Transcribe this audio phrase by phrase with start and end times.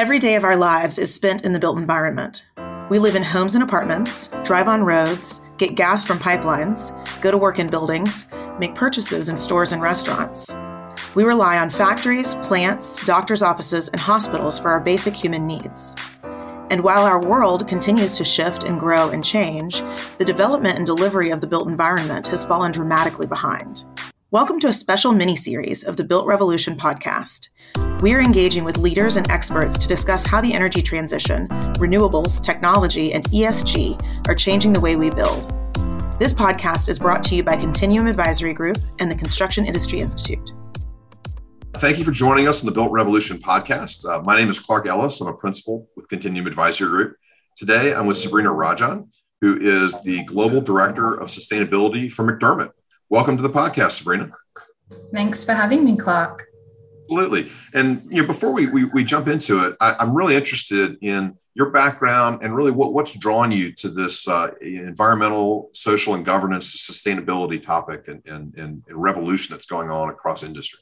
[0.00, 2.46] Every day of our lives is spent in the built environment.
[2.88, 7.36] We live in homes and apartments, drive on roads, get gas from pipelines, go to
[7.36, 8.26] work in buildings,
[8.58, 10.56] make purchases in stores and restaurants.
[11.14, 15.94] We rely on factories, plants, doctors' offices, and hospitals for our basic human needs.
[16.70, 19.82] And while our world continues to shift and grow and change,
[20.16, 23.84] the development and delivery of the built environment has fallen dramatically behind.
[24.32, 27.48] Welcome to a special mini series of the Built Revolution podcast.
[28.00, 31.48] We are engaging with leaders and experts to discuss how the energy transition,
[31.78, 35.50] renewables, technology, and ESG are changing the way we build.
[36.20, 40.52] This podcast is brought to you by Continuum Advisory Group and the Construction Industry Institute.
[41.78, 44.08] Thank you for joining us on the Built Revolution podcast.
[44.08, 45.20] Uh, my name is Clark Ellis.
[45.20, 47.16] I'm a principal with Continuum Advisory Group.
[47.56, 52.70] Today, I'm with Sabrina Rajan, who is the Global Director of Sustainability for McDermott.
[53.10, 54.30] Welcome to the podcast, Sabrina.
[55.12, 56.46] Thanks for having me, Clark.
[57.06, 57.50] Absolutely.
[57.74, 61.34] And you know, before we, we, we jump into it, I, am really interested in
[61.54, 66.88] your background and really what, what's drawn you to this uh, environmental, social, and governance
[66.88, 70.78] sustainability topic and, and, and, revolution that's going on across industry.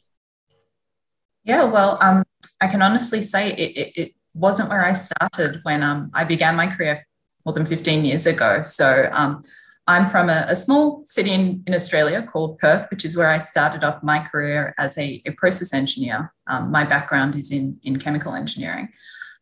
[1.44, 2.24] Yeah, well, um,
[2.60, 6.54] I can honestly say it, it, it, wasn't where I started when um, I began
[6.54, 7.04] my career
[7.46, 8.62] more than 15 years ago.
[8.62, 9.40] So um,
[9.88, 13.38] I'm from a, a small city in, in, Australia called Perth, which is where I
[13.38, 16.30] started off my career as a, a process engineer.
[16.46, 18.90] Um, my background is in, in chemical engineering.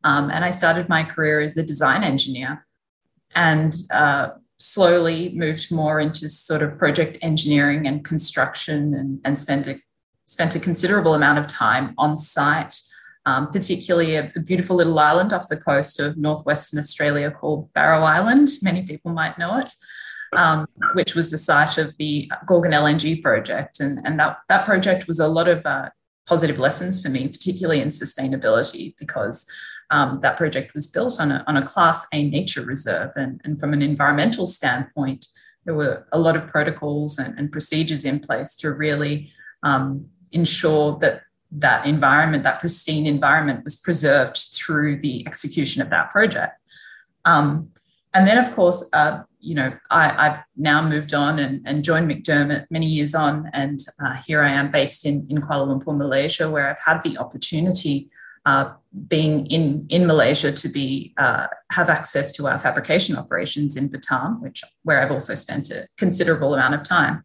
[0.05, 2.65] Um, and I started my career as a design engineer
[3.35, 9.67] and uh, slowly moved more into sort of project engineering and construction and, and spent,
[9.67, 9.81] a,
[10.27, 12.81] spent a considerable amount of time on site.
[13.29, 18.03] Um, particularly a, a, beautiful little island off the coast of northwestern Australia called Barrow
[18.03, 18.51] Island.
[18.63, 19.73] Many people might know it
[20.37, 23.81] um, which was the site of the Gorgon LNG project.
[23.81, 25.91] And, and that, that project was a lot of uh,
[26.27, 29.51] positive lessons for me, particularly in sustainability, because
[29.91, 33.13] um, that project was built on a, on a Class A nature reserve.
[33.17, 35.27] And, and from an environmental standpoint,
[35.65, 39.31] there were a lot of protocols and, and procedures in place to really
[39.63, 41.23] um, ensure that
[41.53, 46.59] that environment, that pristine environment, was preserved through the execution of that project.
[47.25, 47.71] Um,
[48.17, 52.11] and then, of course, uh, you know, I, have now moved on and, and, joined
[52.11, 56.51] McDermott many years on, and uh, here I am based in, in Kuala Lumpur, Malaysia,
[56.51, 58.09] where I've had the opportunity,
[58.47, 58.73] uh,
[59.09, 64.41] being in in Malaysia, to be uh, have access to our fabrication operations in Batam,
[64.41, 67.23] which where I've also spent a considerable amount of time.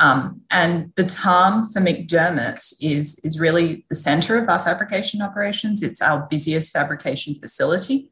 [0.00, 5.84] Um, and Batam for McDermott is is really the centre of our fabrication operations.
[5.84, 8.10] It's our busiest fabrication facility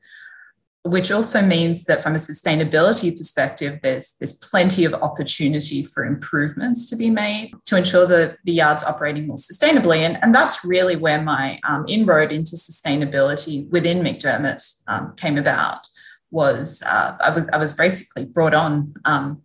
[0.84, 6.90] which also means that from a sustainability perspective, there's, there's plenty of opportunity for improvements
[6.90, 10.00] to be made to ensure that the yard's operating more sustainably.
[10.00, 15.88] And, and that's really where my um, inroad into sustainability within McDermott um, came about
[16.30, 19.40] was uh, I, was, I was basically brought on um,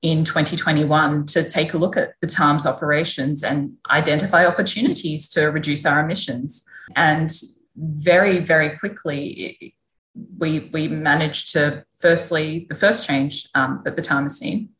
[0.00, 5.84] in 2021 to take a look at the Batam's operations and identify opportunities to reduce
[5.84, 6.64] our emissions.
[6.96, 7.30] And
[7.76, 9.74] very, very quickly,
[10.38, 14.70] we we managed to firstly the first change um, that Batam has seen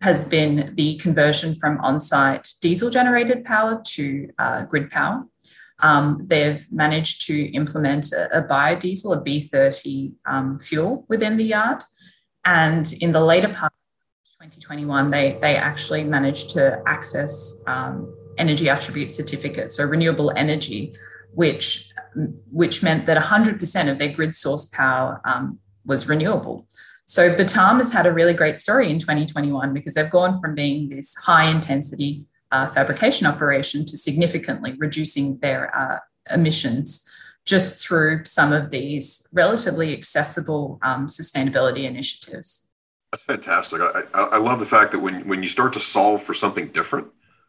[0.00, 5.24] has been the conversion from on-site diesel generated power to uh, grid power.
[5.82, 11.82] Um, they've managed to implement a, a biodiesel, a B30 um, fuel within the yard.
[12.44, 18.68] And in the later part of 2021, they, they actually managed to access um, energy
[18.68, 20.94] attribute certificates, so renewable energy,
[21.34, 21.89] which
[22.50, 26.66] which meant that 100% of their grid source power um, was renewable.
[27.06, 30.88] So Batam has had a really great story in 2021 because they've gone from being
[30.88, 35.98] this high intensity uh, fabrication operation to significantly reducing their uh,
[36.32, 37.08] emissions
[37.46, 42.70] just through some of these relatively accessible um, sustainability initiatives.
[43.10, 43.80] That's fantastic.
[43.80, 47.08] I, I, love the fact that when, when you start to solve for something different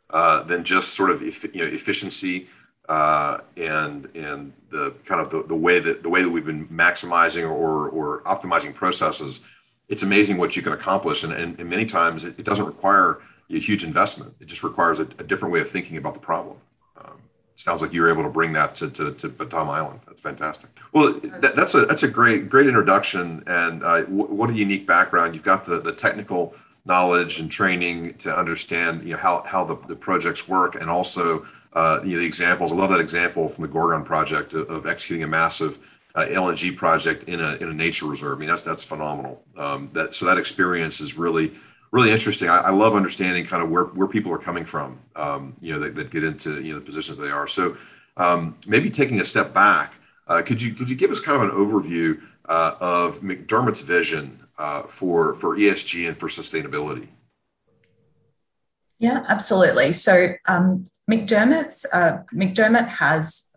[0.10, 2.48] uh, than just sort of you know, efficiency
[2.90, 6.68] uh, and and the kind of the, the way that the way that we've been
[6.68, 9.45] maximizing or or optimizing processes,
[9.89, 11.24] it's amazing what you can accomplish.
[11.24, 13.19] And, and, and many times it, it, doesn't require
[13.50, 14.33] a huge investment.
[14.39, 16.57] It just requires a, a different way of thinking about the problem.
[16.98, 17.18] Um,
[17.56, 20.00] sounds like you were able to bring that to, to, to Batam Island.
[20.07, 20.69] That's fantastic.
[20.94, 24.88] Well, that, that's a that's a great great introduction and uh, w- what a unique
[24.88, 25.36] background.
[25.36, 26.56] You've got the the technical
[26.86, 31.45] knowledge and training to understand you know how how the, the projects work and also
[31.73, 32.73] uh, you know, the examples.
[32.73, 35.79] I love that example from the Gorgon project of, of executing a massive
[36.15, 38.38] uh, LNG project in a in a nature reserve.
[38.38, 39.44] I mean, that's that's phenomenal.
[39.57, 41.53] Um, that so that experience is really
[41.91, 42.50] really interesting.
[42.50, 45.00] I, I, love understanding kind of where where people are coming from.
[45.15, 47.47] Um, you know, that, that, get into you know the positions they are.
[47.47, 47.77] So
[48.18, 49.94] um, maybe taking a step back.
[50.27, 54.39] Uh, could you could you give us kind of an overview uh, of McDermott's vision
[54.57, 57.07] uh, for for ESG and for sustainability?
[59.01, 59.94] Yeah, absolutely.
[59.94, 63.50] So um, McDermott's uh, McDermott has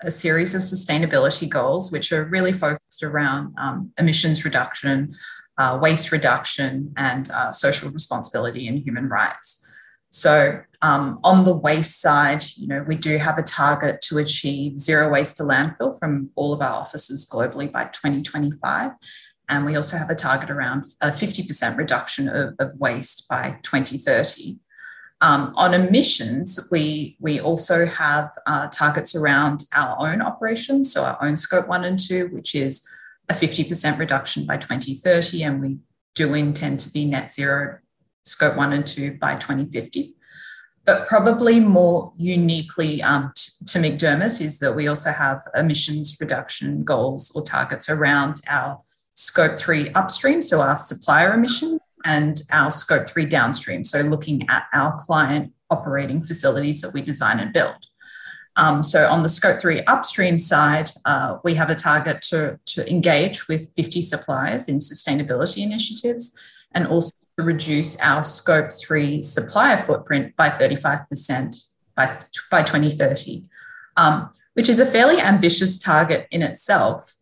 [0.00, 5.12] a series of sustainability goals which are really focused around um, emissions reduction,
[5.58, 9.70] uh, waste reduction, and uh, social responsibility and human rights.
[10.08, 14.78] So um, on the waste side, you know, we do have a target to achieve
[14.78, 18.92] zero waste to landfill from all of our offices globally by 2025.
[19.50, 24.58] And we also have a target around a 50% reduction of, of waste by 2030.
[25.22, 31.16] Um, on emissions, we, we also have uh, targets around our own operations, so our
[31.22, 32.86] own scope one and two, which is
[33.28, 35.42] a 50% reduction by 2030.
[35.42, 35.78] And we
[36.14, 37.78] do intend to be net zero
[38.24, 40.14] scope one and two by 2050.
[40.84, 47.32] But probably more uniquely um, to McDermott is that we also have emissions reduction goals
[47.34, 48.80] or targets around our
[49.14, 54.66] scope three upstream, so our supplier emissions, and our scope three downstream, so looking at
[54.72, 57.88] our client operating facilities that we design and build.
[58.54, 62.90] Um, so on the scope three upstream side, uh, we have a target to, to
[62.90, 66.38] engage with 50 suppliers in sustainability initiatives
[66.72, 72.18] and also to reduce our scope three supplier footprint by 35% by,
[72.50, 73.44] by 2030,
[73.96, 77.16] um, which is a fairly ambitious target in itself.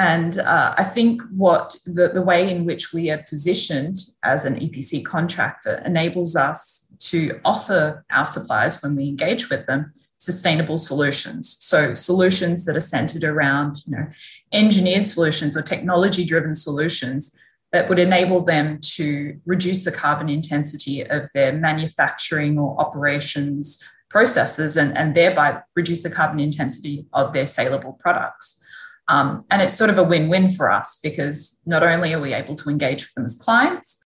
[0.00, 4.58] And uh, I think what the, the way in which we are positioned as an
[4.58, 11.54] EPC contractor enables us to offer our suppliers, when we engage with them, sustainable solutions.
[11.60, 14.06] So solutions that are centered around, you know,
[14.54, 17.38] engineered solutions or technology driven solutions
[17.72, 24.78] that would enable them to reduce the carbon intensity of their manufacturing or operations processes
[24.78, 28.66] and, and thereby reduce the carbon intensity of their saleable products.
[29.10, 32.32] Um, and it's sort of a win win for us because not only are we
[32.32, 34.04] able to engage with them as clients,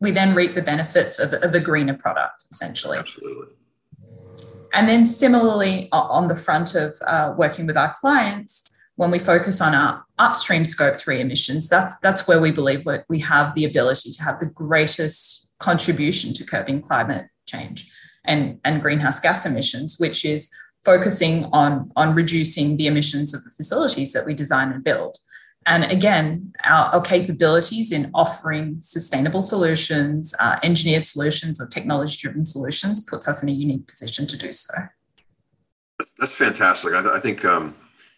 [0.00, 2.96] we then reap the benefits of, of a greener product, essentially.
[2.96, 3.54] Absolutely.
[4.72, 9.60] And then, similarly, on the front of uh, working with our clients, when we focus
[9.60, 14.12] on our upstream scope three emissions, that's, that's where we believe we have the ability
[14.12, 17.90] to have the greatest contribution to curbing climate change
[18.24, 20.50] and, and greenhouse gas emissions, which is
[20.84, 25.18] focusing on, on reducing the emissions of the facilities that we design and build.
[25.66, 32.44] And again, our, our capabilities in offering sustainable solutions, uh, engineered solutions, or technology driven
[32.44, 34.72] solutions puts us in a unique position to do so.
[36.18, 36.94] That's fantastic.
[36.94, 37.74] I, th- I think um,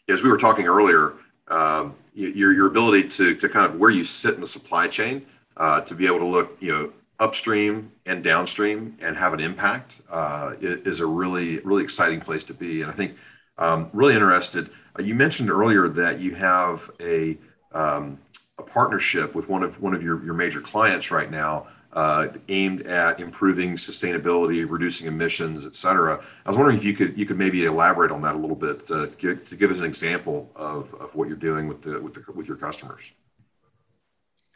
[0.09, 1.15] as we were talking earlier,
[1.49, 5.27] um, your, your ability to, to kind of where you sit in the supply chain
[5.57, 10.01] uh, to be able to look, you know, upstream and downstream and have an impact
[10.11, 12.83] uh, is a really, really exciting place to be.
[12.83, 13.17] And I think
[13.59, 14.71] um, really interested.
[14.99, 17.37] Uh, you mentioned earlier that you have a,
[17.73, 18.19] um,
[18.59, 22.83] a partnership with one of one of your, your major clients right now uh, aimed
[22.87, 26.23] at improving sustainability, reducing emissions, et cetera.
[26.47, 28.91] I was wondering if you could you could maybe elaborate on that a little bit
[28.91, 32.33] uh, to give us an example of, of what you're doing with the with the,
[32.33, 33.13] with your customers.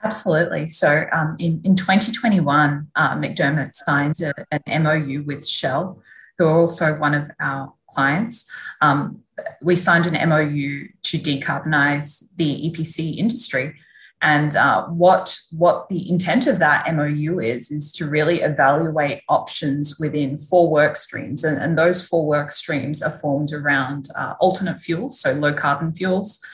[0.05, 0.69] Absolutely.
[0.69, 6.03] So um, in, in 2021, uh, McDermott signed a, an MOU with Shell,
[6.37, 8.51] who are also one of our clients.
[8.83, 9.23] Um,
[9.62, 13.77] we signed an MOU to decarbonize the EPC industry.
[14.20, 19.99] And uh, what, what the intent of that MOU is, is to really evaluate options
[19.99, 21.44] within four work streams.
[21.44, 25.93] And, and those four work streams are formed around uh, alternate fuels, so low carbon
[25.93, 26.44] fuels,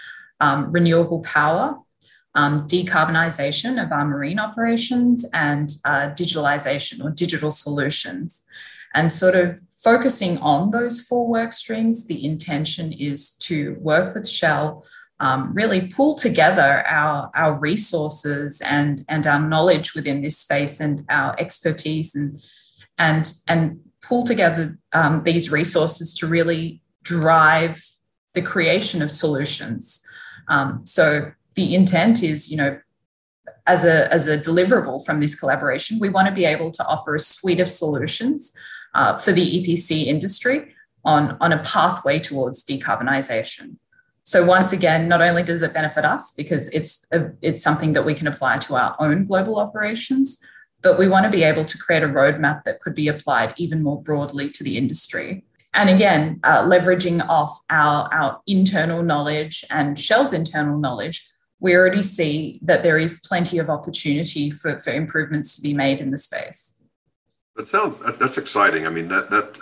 [0.41, 1.79] um, renewable power,
[2.35, 8.45] um, decarbonisation of our marine operations, and uh, digitalisation or digital solutions.
[8.95, 14.29] And sort of focusing on those four work streams, the intention is to work with
[14.29, 14.85] Shell
[15.21, 21.05] um, really pull together our, our resources and, and our knowledge within this space and
[21.11, 22.43] our expertise and,
[22.99, 27.85] and, and pull together um, these resources to really drive
[28.33, 30.05] the creation of solutions.
[30.49, 32.81] Um, so the intent is, you know,
[33.67, 37.15] as a, as a deliverable from this collaboration, we want to be able to offer
[37.15, 38.53] a suite of solutions
[38.95, 40.75] uh, for the EPC industry
[41.05, 43.77] on, on a pathway towards decarbonisation.
[44.23, 48.05] So once again, not only does it benefit us because it's a, it's something that
[48.05, 50.43] we can apply to our own global operations,
[50.83, 53.83] but we want to be able to create a roadmap that could be applied even
[53.83, 55.45] more broadly to the industry.
[55.75, 61.30] And again, uh, leveraging off our, our internal knowledge and Shell's internal knowledge,
[61.61, 66.01] we already see that there is plenty of opportunity for, for improvements to be made
[66.01, 66.79] in the space.
[67.57, 68.87] That sounds that's exciting.
[68.87, 69.59] I mean that that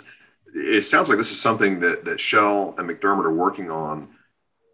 [0.53, 4.07] it sounds like this is something that that Shell and McDermott are working on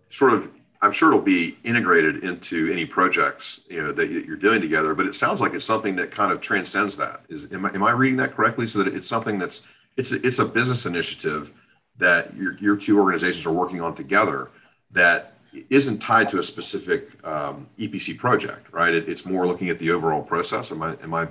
[0.09, 0.49] sort of
[0.81, 4.93] I'm sure it'll be integrated into any projects you know that you're doing together.
[4.93, 7.21] But it sounds like it's something that kind of transcends that.
[7.29, 8.67] Is am I, am I reading that correctly?
[8.67, 9.65] So that it's something that's
[9.97, 11.51] it's a, it's a business initiative
[11.97, 14.51] that your your two organizations are working on together
[14.91, 15.34] that
[15.69, 18.93] isn't tied to a specific um, EPC project, right?
[18.93, 20.71] It, it's more looking at the overall process.
[20.71, 21.27] Am I am I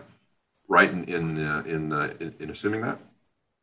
[0.69, 2.99] right in in uh, in, uh, in, in assuming that?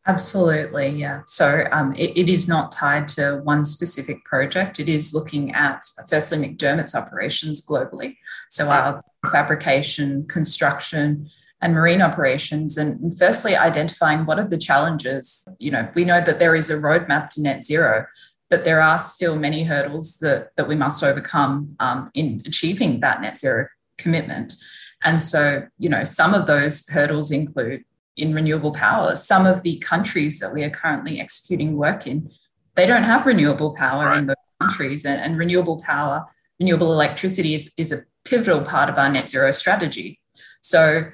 [0.08, 1.22] Absolutely, yeah.
[1.28, 4.80] So um, it, it is not tied to one specific project.
[4.80, 8.18] It is looking at firstly McDermott's operations globally.
[8.50, 11.30] So our fabrication, construction,
[11.62, 12.78] and marine operations.
[12.78, 15.48] And firstly, identifying what are the challenges.
[15.60, 18.08] You know, we know that there is a roadmap to net zero,
[18.52, 23.22] but there are still many hurdles that, that we must overcome um, in achieving that
[23.22, 23.68] net zero
[23.98, 24.56] commitment.
[25.04, 27.86] And so, you know, some of those hurdles include
[28.18, 29.16] in renewable power.
[29.16, 32.30] Some of the countries that we are currently executing work in,
[32.76, 34.18] they don't have renewable power right.
[34.18, 35.06] in those countries.
[35.06, 36.26] And, and, renewable power,
[36.60, 40.20] renewable electricity is, is a pivotal part of our net zero strategy.
[40.60, 41.06] So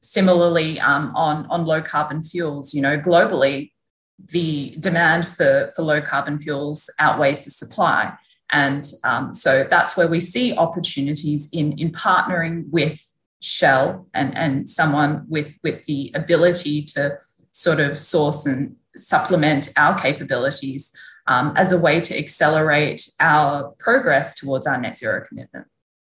[0.00, 3.72] similarly, um, on, on low carbon fuels, you know, globally,
[4.18, 8.12] the demand for, for low carbon fuels outweighs the supply.
[8.50, 13.00] And um, so that's where we see opportunities in, in partnering with
[13.40, 17.18] Shell and, and someone with, with the ability to
[17.52, 20.92] sort of source and supplement our capabilities
[21.26, 25.66] um, as a way to accelerate our progress towards our net zero commitment.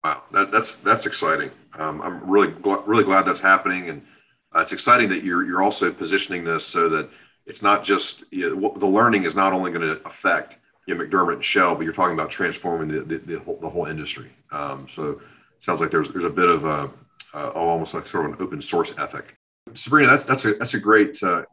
[0.04, 1.50] Wow, that, that's that's exciting.
[1.78, 4.04] Um, I'm really really glad that's happening, and
[4.56, 7.10] uh, it's exciting that you're you're also positioning this so that
[7.46, 11.04] it's not just you know, the learning is not only going to affect you know,
[11.04, 14.30] McDermott and Shell, but you're talking about transforming the the, the, whole, the whole industry.
[14.52, 16.90] Um, so it sounds like there's there's a bit of a
[17.34, 19.38] uh, almost like sort of an open source ethic.
[19.74, 21.44] Sabrina, that's that's a that's a great uh,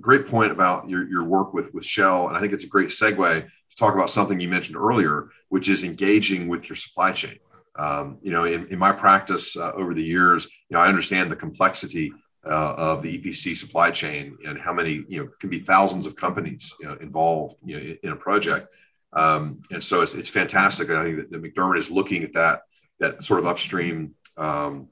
[0.00, 2.88] great point about your, your work with with Shell, and I think it's a great
[2.88, 7.38] segue to talk about something you mentioned earlier, which is engaging with your supply chain.
[7.76, 11.32] Um, you know, in, in my practice uh, over the years, you know, I understand
[11.32, 12.12] the complexity
[12.44, 16.16] uh, of the EPC supply chain and how many you know can be thousands of
[16.16, 18.68] companies you know, involved you know, in, a project.
[19.12, 20.90] Um, and so it's, it's fantastic.
[20.90, 22.62] I think that, that McDermott is looking at that
[22.98, 24.88] that sort of upstream um,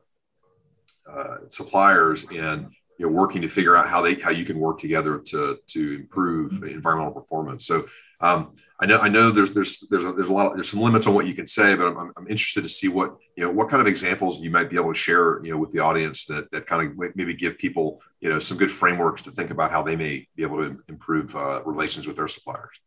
[1.11, 4.79] uh, suppliers and you know working to figure out how they how you can work
[4.79, 7.67] together to to improve environmental performance.
[7.67, 7.87] So
[8.21, 10.81] um, I know I know there's there's there's a, there's a lot of, there's some
[10.81, 13.51] limits on what you can say, but I'm, I'm interested to see what you know
[13.51, 16.25] what kind of examples you might be able to share you know with the audience
[16.27, 19.71] that that kind of maybe give people you know some good frameworks to think about
[19.71, 22.81] how they may be able to improve uh, relations with their suppliers.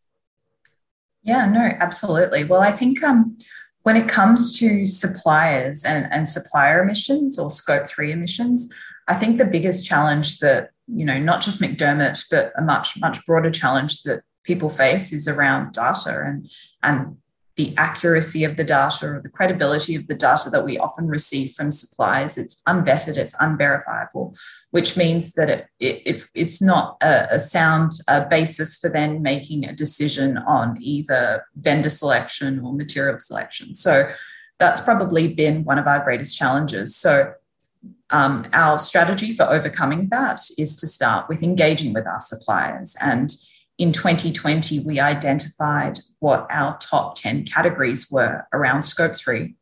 [1.23, 2.43] Yeah, no, absolutely.
[2.43, 3.37] Well, I think um,
[3.83, 8.73] when it comes to suppliers and, and supplier emissions or scope three emissions,
[9.07, 13.25] I think the biggest challenge that, you know, not just McDermott, but a much, much
[13.25, 16.49] broader challenge that people face is around data and,
[16.81, 17.17] and
[17.55, 21.51] the accuracy of the data or the credibility of the data that we often receive
[21.51, 22.37] from suppliers.
[22.37, 24.35] It's unvetted, it's unverifiable,
[24.71, 27.91] which means that it, it, it's not a, a sound
[28.29, 33.75] basis for then making a decision on either vendor selection or material selection.
[33.75, 34.09] So
[34.57, 36.95] that's probably been one of our greatest challenges.
[36.95, 37.33] So
[38.09, 43.35] um, our strategy for overcoming that is to start with engaging with our suppliers and
[43.77, 49.55] in 2020, we identified what our top 10 categories were around scope three,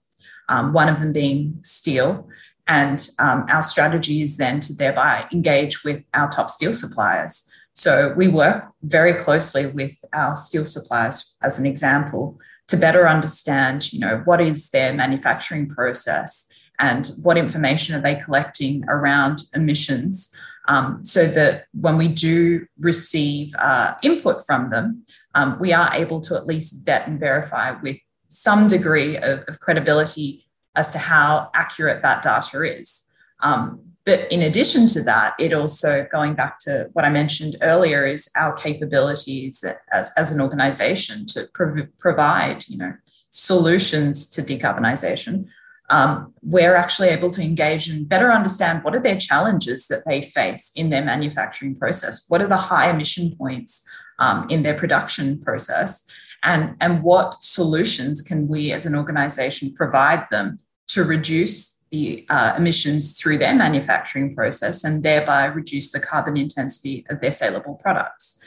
[0.49, 2.27] um, one of them being steel.
[2.67, 7.49] And um, our strategy is then to thereby engage with our top steel suppliers.
[7.73, 12.37] So we work very closely with our steel suppliers, as an example,
[12.67, 18.15] to better understand, you know, what is their manufacturing process and what information are they
[18.15, 20.35] collecting around emissions
[20.67, 25.03] um, so that when we do receive uh, input from them,
[25.35, 29.59] um, we are able to at least vet and verify with some degree of, of
[29.59, 33.09] credibility as to how accurate that data is.
[33.41, 38.05] Um, but in addition to that, it also, going back to what I mentioned earlier,
[38.05, 42.93] is our capabilities as, as an organization to prov- provide, you know,
[43.29, 45.47] solutions to decarbonization
[45.91, 50.21] um, we're actually able to engage and better understand what are their challenges that they
[50.21, 52.25] face in their manufacturing process.
[52.29, 53.85] What are the high emission points
[54.17, 56.03] um, in their production process?
[56.43, 62.53] And, and what solutions can we as an organization provide them to reduce the uh,
[62.55, 68.41] emissions through their manufacturing process and thereby reduce the carbon intensity of their saleable products?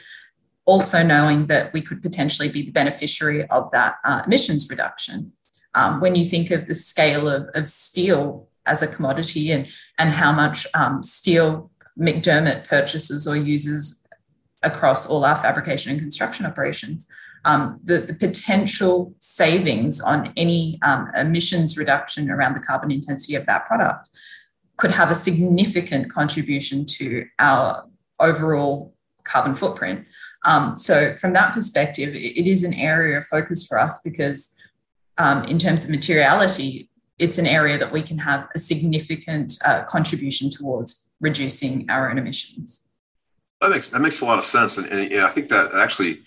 [0.65, 5.31] Also knowing that we could potentially be the beneficiary of that uh, emissions reduction
[5.75, 9.67] um, when you think of the scale of, of steel as a commodity and,
[9.99, 14.05] and how much um, steel McDermott purchases or uses
[14.63, 17.07] across all our fabrication and construction operations.
[17.45, 23.45] um, the, the, potential savings on any um, emissions reduction around the carbon intensity of
[23.45, 24.09] that product
[24.77, 27.85] could have a significant contribution to our
[28.19, 30.05] overall carbon footprint.
[30.43, 34.57] Um, so, from that perspective, it, it is an area of focus for us because,
[35.17, 39.83] um, in terms of materiality, it's an area that we can have a significant uh,
[39.83, 42.87] contribution towards reducing our own emissions.
[43.61, 46.19] That makes that makes a lot of sense, and, and yeah, I think that actually,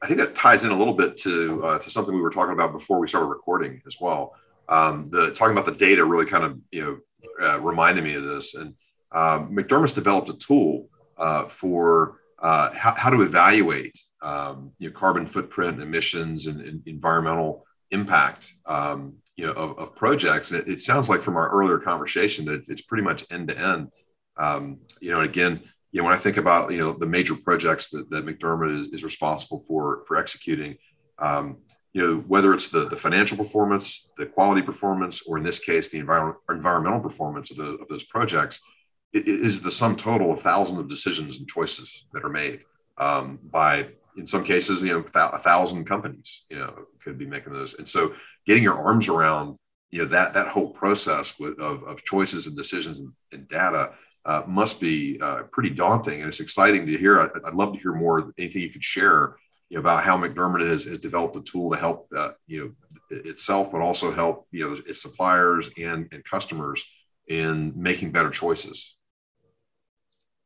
[0.00, 2.52] I think that ties in a little bit to uh, to something we were talking
[2.52, 4.34] about before we started recording as well.
[4.68, 6.98] Um, the talking about the data really kind of you know
[7.40, 8.54] uh, reminded me of this.
[8.54, 8.74] And
[9.12, 14.94] um, McDermott's developed a tool uh, for uh, how, how, to evaluate um, you know,
[14.94, 20.50] carbon footprint, emissions, and, and environmental impact um, you know, of, of projects.
[20.50, 23.58] And it, it, sounds like from our earlier conversation that it's pretty much end to
[23.58, 23.88] end.
[24.36, 25.60] Um, you know, and again,
[25.92, 28.88] you know, when I think about you know the major projects that, that McDermott is,
[28.88, 30.76] is responsible for for executing,
[31.18, 31.58] um,
[31.92, 35.90] you know, whether it's the, the financial performance, the quality performance, or in this case,
[35.90, 38.60] the envir- environmental performance of, the, of those projects,
[39.12, 42.60] it, it is the sum total of thousands of decisions and choices that are made
[42.96, 47.52] um, by, in some cases, you know, a thousand companies, you know, could be making
[47.52, 47.74] those.
[47.74, 48.14] And so
[48.46, 49.56] getting your arms around,
[49.90, 53.92] you know, that, that whole process with, of, of choices and decisions and, and data
[54.24, 56.20] uh, must be uh, pretty daunting.
[56.20, 57.20] And it's exciting to hear.
[57.20, 59.34] I'd, I'd love to hear more, anything you could share
[59.68, 62.76] you know, about how McDermott has, has developed a tool to help uh, you
[63.10, 66.84] know itself, but also help you know its suppliers and, and customers
[67.28, 68.98] in making better choices.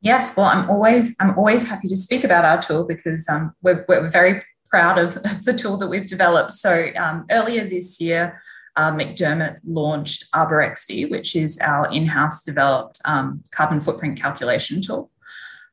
[0.06, 3.84] Yes, well, I'm always I'm always happy to speak about our tool because um, we're,
[3.88, 6.52] we're very proud of the tool that we've developed.
[6.52, 8.40] So um, earlier this year,
[8.76, 15.10] uh, McDermott launched ArborXD, which is our in-house developed um, carbon footprint calculation tool.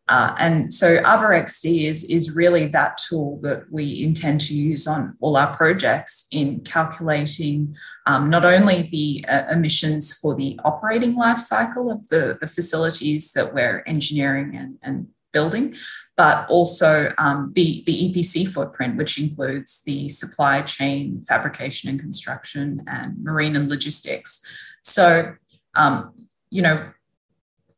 [0.09, 5.15] Uh, and so ArborXD is, is really that tool that we intend to use on
[5.21, 7.73] all our projects in calculating
[8.05, 13.31] um, not only the uh, emissions for the operating life cycle of the, the facilities
[13.31, 15.73] that we're engineering and, and building,
[16.17, 22.83] but also um, the, the EPC footprint, which includes the supply chain, fabrication and construction,
[22.87, 24.45] and marine and logistics.
[24.83, 25.33] So,
[25.75, 26.13] um,
[26.49, 26.91] you know,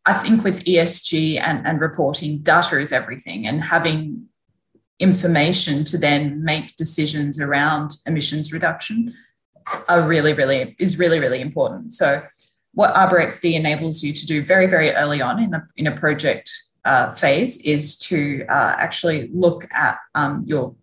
[0.05, 4.27] I think with ESG and, and reporting, data is everything, and having
[4.99, 9.13] information to then make decisions around emissions reduction
[9.89, 11.93] are really, really is really, really important.
[11.93, 12.23] So,
[12.73, 16.51] what ArborXD enables you to do very, very early on in a, in a project
[16.83, 20.75] uh, phase is to uh, actually look at um, your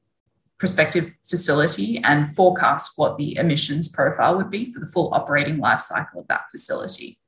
[0.58, 5.80] prospective facility and forecast what the emissions profile would be for the full operating life
[5.80, 7.18] cycle of that facility.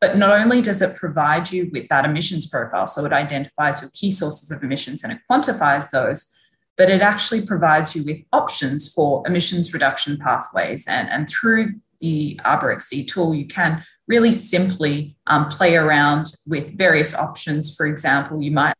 [0.00, 3.90] But not only does it provide you with that emissions profile, so it identifies your
[3.92, 6.34] key sources of emissions and it quantifies those,
[6.76, 10.86] but it actually provides you with options for emissions reduction pathways.
[10.88, 11.66] And, and through
[11.98, 17.76] the ArborXD tool, you can really simply um, play around with various options.
[17.76, 18.74] For example, you might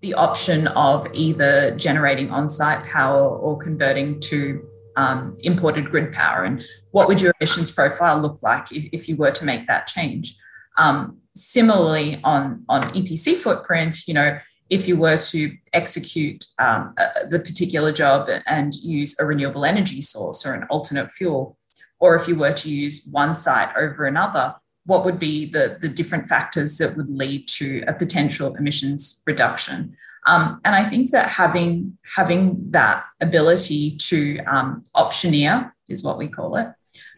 [0.00, 4.62] the option of either generating on-site power or converting to
[4.96, 6.44] um, imported grid power?
[6.44, 9.86] And what would your emissions profile look like if, if you were to make that
[9.86, 10.36] change?
[10.76, 14.38] Um, similarly on on epc footprint you know
[14.70, 16.94] if you were to execute um,
[17.28, 21.56] the particular job and use a renewable energy source or an alternate fuel
[22.00, 24.54] or if you were to use one site over another
[24.86, 29.96] what would be the, the different factors that would lead to a potential emissions reduction
[30.26, 36.28] um, and I think that having having that ability to um, optioneer is what we
[36.28, 36.68] call it.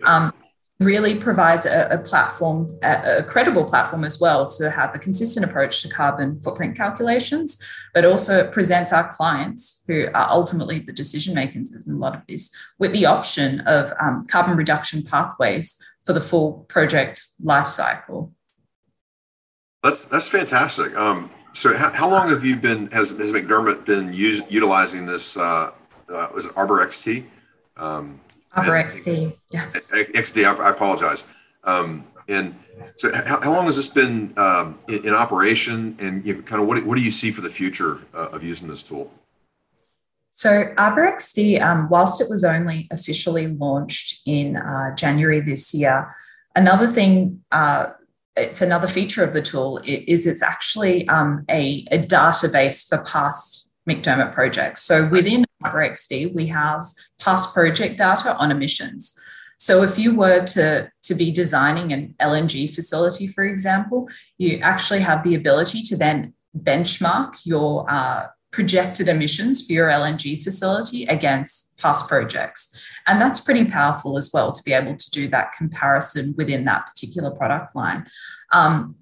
[0.05, 0.33] Um,
[0.81, 5.45] really provides a, a platform, a, a, credible platform as well, to have a consistent
[5.45, 7.63] approach to carbon footprint calculations,
[7.95, 12.21] but also presents our clients, who are ultimately the decision makers in a lot of
[12.29, 18.33] this, with the option of um, carbon reduction pathways for the full project life cycle.
[19.83, 20.95] That's that's fantastic.
[20.97, 25.39] Um, so how, how long have you been, has, has McDermott been use, utilizing this,
[25.39, 25.71] uh,
[26.11, 27.25] uh, was it Arbor XT?
[27.79, 28.21] Um,
[28.55, 29.91] Arbor XT, yes.
[29.91, 31.27] XD, I, I apologize.
[31.65, 32.55] Um, and
[32.99, 36.61] so how, how, long has this been um, in, in, operation and you know, kind
[36.61, 39.11] of what, what do you see for the future uh, of using this tool?
[40.31, 46.15] So ArborXD, um, whilst it was only officially launched in uh, January this year,
[46.55, 47.93] another thing uh,
[48.37, 53.73] it's another feature of the tool is it's actually um, a, a, database for past
[53.89, 54.83] McDermott projects.
[54.83, 59.19] So within ArborXD, we house past project data on emissions.
[59.59, 65.01] So if you were to, to be designing an LNG facility, for example, you actually
[65.01, 71.77] have the ability to then benchmark your uh, projected emissions for your LNG facility against
[71.77, 72.75] past projects.
[73.07, 76.87] And that's pretty powerful as well to be able to do that comparison within that
[76.87, 78.07] particular product line.
[78.53, 78.97] Um,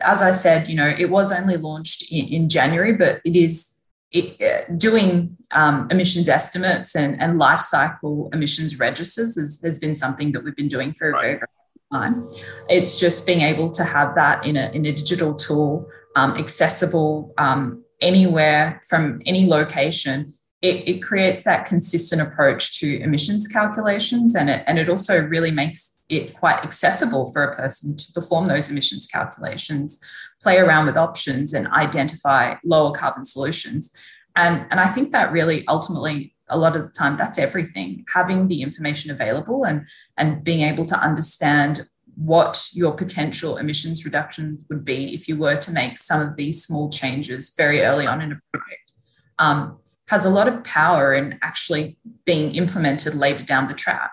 [0.00, 3.82] as I said, you know, it was only launched in, in January, but it is
[4.12, 9.96] it, uh, doing um, emissions estimates and, and life cycle emissions registers has, has been
[9.96, 11.18] something that we've been doing for right.
[11.18, 11.48] a very, very
[11.90, 12.24] long time.
[12.68, 17.34] It's just being able to have that in a, in a digital tool, um, accessible
[17.38, 20.34] um, anywhere from any location.
[20.60, 25.52] It, it, creates that consistent approach to emissions calculations and it, and it also really
[25.52, 30.00] makes it quite accessible for a person to perform those emissions calculations
[30.42, 33.94] play around with options and identify lower carbon solutions.
[34.36, 38.04] And, and I think that really ultimately, a lot of the time, that's everything.
[38.12, 41.80] Having the information available and, and being able to understand
[42.18, 46.64] what your potential emissions reduction would be if you were to make some of these
[46.64, 48.92] small changes very early on in a project.
[49.38, 49.78] Um,
[50.08, 54.10] has a lot of power in actually being implemented later down the track.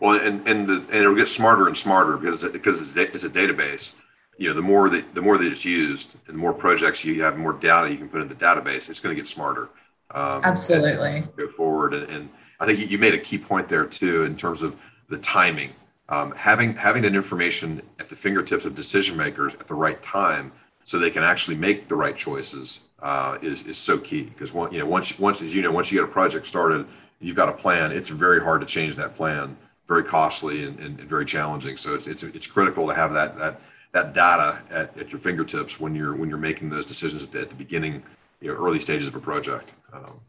[0.00, 3.94] Well, and and, the, and it'll get smarter and smarter because because it's a database.
[4.38, 7.22] You know the more that the more that it's used and the more projects you
[7.22, 9.68] have more data you can put in the database it's going to get smarter
[10.10, 11.22] um, absolutely.
[11.36, 11.94] go forward.
[11.94, 14.76] And, and, i think you made a key point there too in terms of
[15.08, 15.70] the timing
[16.08, 20.52] um, having having that information at the fingertips of decision makers at the right time
[20.84, 24.72] so they can actually make the right choices uh, is is so key because one
[24.72, 26.86] you know once once as you know once you get a project started
[27.20, 30.98] you've got a plan it's very hard to change that plan very costly and, and,
[31.00, 33.60] and very challenging so it's, it's it's critical to have that that
[33.92, 37.40] that data at, at your fingertips when you're when you're making those decisions at the,
[37.40, 38.02] at the beginning,
[38.40, 39.72] you know, early stages of a project.
[39.92, 40.20] Um,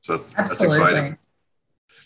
[0.00, 1.16] so that's, that's, exciting.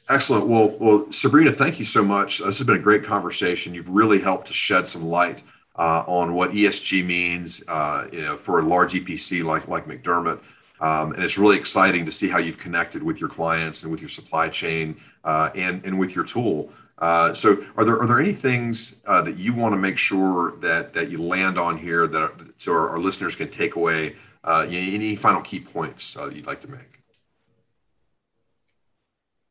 [0.08, 0.46] Excellent.
[0.46, 2.38] Well, well, Sabrina, thank you so much.
[2.38, 3.74] This has been a great conversation.
[3.74, 5.42] You've really helped to shed some light
[5.76, 10.40] uh, on what ESG means, uh, you know, for a large EPC like like McDermott.
[10.80, 14.00] Um, and it's really exciting to see how you've connected with your clients and with
[14.00, 18.20] your supply chain uh, and and with your tool uh, so, are there are there
[18.20, 22.06] any things uh, that you want to make sure that that you land on here
[22.08, 24.16] that so our, our listeners can take away?
[24.44, 26.97] Uh, any final key points uh, you'd like to make?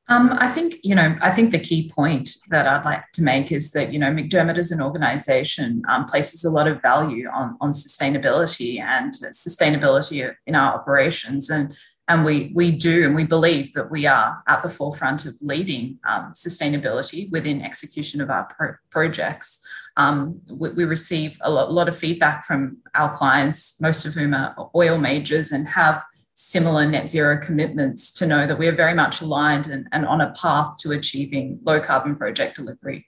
[0.09, 1.17] Um, I think you know.
[1.21, 4.57] I think the key point that I'd like to make is that you know McDermott
[4.57, 10.55] as an organisation um, places a lot of value on on sustainability and sustainability in
[10.55, 11.75] our operations, and
[12.07, 15.99] and we we do and we believe that we are at the forefront of leading
[16.07, 19.59] um, sustainability within execution of our pro- projects.
[19.97, 24.13] Um, we, we, receive a lot, a lot, of feedback from our clients, most of
[24.13, 26.03] whom are oil majors and have
[26.47, 30.21] similar net zero commitments to know that we are very much aligned and, and on
[30.21, 33.05] a path to achieving low carbon project delivery.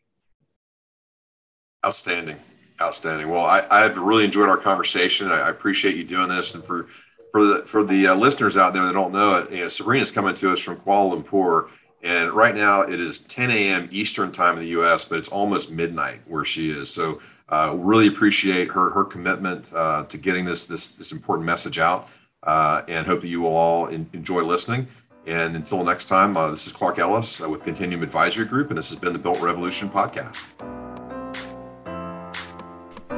[1.85, 2.35] Outstanding.
[2.81, 3.29] Outstanding.
[3.29, 5.31] Well, I, I've really enjoyed our conversation.
[5.31, 6.87] I, I appreciate you doing this and for
[7.31, 10.35] for the for the uh, listeners out there that don't know it, you know, coming
[10.35, 11.69] to us from Kuala Lumpur,
[12.03, 13.87] and right now it is 10 a.m.
[13.91, 16.93] Eastern time in the U.S., but it's almost midnight where she is.
[16.93, 21.79] So, uh, really appreciate her her commitment uh, to getting this this this important message
[21.79, 22.09] out,
[22.43, 24.87] uh, and hope that you will all in, enjoy listening.
[25.25, 28.77] And until next time, uh, this is Clark Ellis uh, with Continuum Advisory Group, and
[28.77, 30.45] this has been the Built Revolution podcast.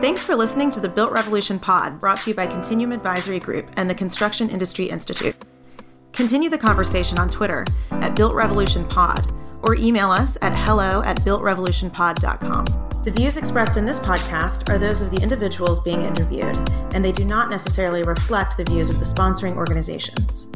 [0.02, 3.70] Thanks for listening to the Built Revolution Pod, brought to you by Continuum Advisory Group
[3.78, 5.36] and the Construction Industry Institute.
[6.12, 9.32] Continue the conversation on Twitter at Built Revolution Pod
[9.64, 12.66] or email us at hello at builtrevolutionpod.com.
[13.04, 16.56] The views expressed in this podcast are those of the individuals being interviewed,
[16.94, 20.52] and they do not necessarily reflect the views of the sponsoring organizations.